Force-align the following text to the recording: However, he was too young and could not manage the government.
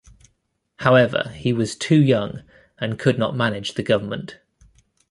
However, 0.77 1.29
he 1.35 1.53
was 1.53 1.75
too 1.75 2.01
young 2.01 2.41
and 2.79 2.97
could 2.97 3.19
not 3.19 3.35
manage 3.37 3.75
the 3.75 3.83
government. 3.83 4.39